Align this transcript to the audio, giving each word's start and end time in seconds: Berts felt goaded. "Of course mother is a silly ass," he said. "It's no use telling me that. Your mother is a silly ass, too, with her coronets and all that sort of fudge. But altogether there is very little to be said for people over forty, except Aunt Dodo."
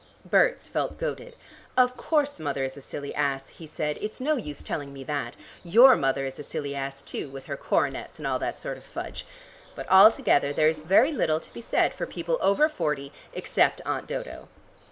Berts 0.25 0.67
felt 0.67 0.97
goaded. 0.97 1.35
"Of 1.77 1.95
course 1.95 2.39
mother 2.39 2.63
is 2.63 2.75
a 2.75 2.81
silly 2.81 3.13
ass," 3.13 3.49
he 3.49 3.67
said. 3.67 3.99
"It's 4.01 4.19
no 4.19 4.35
use 4.35 4.63
telling 4.63 4.91
me 4.91 5.03
that. 5.03 5.35
Your 5.63 5.95
mother 5.95 6.25
is 6.25 6.39
a 6.39 6.43
silly 6.43 6.73
ass, 6.73 7.03
too, 7.03 7.29
with 7.29 7.45
her 7.45 7.55
coronets 7.55 8.17
and 8.17 8.25
all 8.25 8.39
that 8.39 8.57
sort 8.57 8.77
of 8.77 8.83
fudge. 8.83 9.27
But 9.75 9.87
altogether 9.91 10.53
there 10.53 10.69
is 10.69 10.79
very 10.79 11.11
little 11.11 11.39
to 11.39 11.53
be 11.53 11.61
said 11.61 11.93
for 11.93 12.07
people 12.07 12.39
over 12.41 12.67
forty, 12.67 13.13
except 13.33 13.79
Aunt 13.85 14.07
Dodo." 14.07 14.47